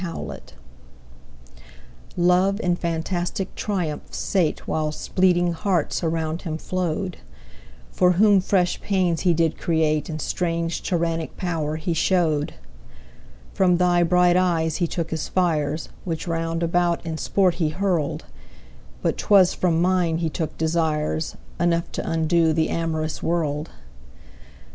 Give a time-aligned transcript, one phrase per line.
[0.01, 0.35] Song
[2.17, 7.17] LOVE in fantastic triumph sate Whilst bleeding hearts around him flow'd,
[7.91, 12.55] For whom fresh pains he did create And strange tyrannic power he show'd:
[13.53, 17.69] From thy bright eyes he took his fires, 5 Which round about in sport he
[17.69, 18.25] hurl'd;
[19.03, 23.69] But 'twas from mine he took desires Enough t' undo the amorous world.